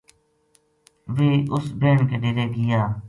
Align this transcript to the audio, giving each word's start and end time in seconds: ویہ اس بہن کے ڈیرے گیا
ویہ 1.15 1.33
اس 1.53 1.65
بہن 1.79 1.99
کے 2.09 2.15
ڈیرے 2.21 2.45
گیا 2.55 2.81